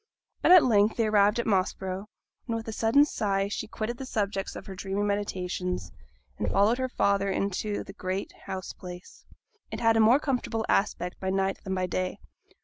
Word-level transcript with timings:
But 0.41 0.51
at 0.51 0.63
length 0.63 0.97
they 0.97 1.05
arrived 1.05 1.37
at 1.39 1.45
Moss 1.45 1.75
Brow, 1.75 2.07
and 2.47 2.55
with 2.55 2.67
a 2.67 2.71
sudden 2.73 3.05
sigh 3.05 3.47
she 3.47 3.67
quitted 3.67 3.99
the 3.99 4.07
subjects 4.07 4.55
of 4.55 4.65
her 4.65 4.73
dreamy 4.73 5.03
meditations, 5.03 5.91
and 6.39 6.49
followed 6.49 6.79
her 6.79 6.89
father 6.89 7.29
into 7.29 7.83
the 7.83 7.93
great 7.93 8.31
house 8.47 8.73
place. 8.73 9.27
It 9.69 9.79
had 9.79 9.95
a 9.95 9.99
more 9.99 10.19
comfortable 10.19 10.65
aspect 10.67 11.19
by 11.19 11.29
night 11.29 11.59
than 11.63 11.75
by 11.75 11.85
day. 11.85 12.17